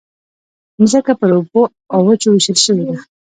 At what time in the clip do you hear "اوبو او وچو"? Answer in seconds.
1.37-2.27